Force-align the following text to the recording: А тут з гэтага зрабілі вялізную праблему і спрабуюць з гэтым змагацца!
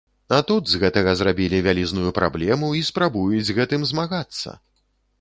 А 0.35 0.37
тут 0.51 0.71
з 0.71 0.79
гэтага 0.83 1.13
зрабілі 1.19 1.59
вялізную 1.69 2.15
праблему 2.21 2.73
і 2.81 2.85
спрабуюць 2.91 3.47
з 3.51 3.57
гэтым 3.59 3.89
змагацца! 3.95 4.61